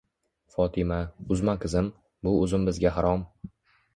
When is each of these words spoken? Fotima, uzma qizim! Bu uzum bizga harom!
Fotima, 0.53 0.97
uzma 1.35 1.55
qizim! 1.65 1.91
Bu 2.29 2.35
uzum 2.47 2.65
bizga 2.71 2.95
harom! 2.97 3.29